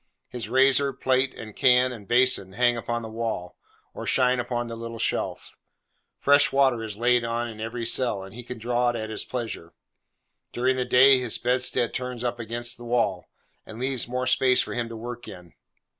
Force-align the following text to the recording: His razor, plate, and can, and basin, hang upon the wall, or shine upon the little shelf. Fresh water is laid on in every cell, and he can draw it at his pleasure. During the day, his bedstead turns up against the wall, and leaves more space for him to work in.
His 0.29 0.49
razor, 0.49 0.93
plate, 0.93 1.35
and 1.35 1.55
can, 1.55 1.91
and 1.91 2.07
basin, 2.07 2.53
hang 2.53 2.75
upon 2.75 3.03
the 3.03 3.07
wall, 3.07 3.55
or 3.93 4.07
shine 4.07 4.39
upon 4.39 4.65
the 4.65 4.75
little 4.75 4.97
shelf. 4.97 5.55
Fresh 6.17 6.51
water 6.51 6.81
is 6.81 6.97
laid 6.97 7.23
on 7.23 7.47
in 7.47 7.61
every 7.61 7.85
cell, 7.85 8.23
and 8.23 8.33
he 8.33 8.41
can 8.41 8.57
draw 8.57 8.89
it 8.89 8.95
at 8.95 9.11
his 9.11 9.23
pleasure. 9.23 9.75
During 10.53 10.75
the 10.75 10.85
day, 10.85 11.19
his 11.19 11.37
bedstead 11.37 11.93
turns 11.93 12.23
up 12.23 12.39
against 12.39 12.77
the 12.79 12.83
wall, 12.83 13.29
and 13.63 13.77
leaves 13.79 14.07
more 14.07 14.25
space 14.25 14.63
for 14.63 14.73
him 14.73 14.89
to 14.89 14.97
work 14.97 15.27
in. 15.27 15.53